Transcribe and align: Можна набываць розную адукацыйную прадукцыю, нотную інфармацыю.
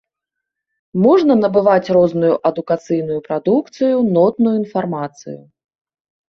Можна 1.03 1.33
набываць 1.43 1.91
розную 1.97 2.31
адукацыйную 2.51 3.19
прадукцыю, 3.27 3.95
нотную 4.17 4.55
інфармацыю. 4.63 5.37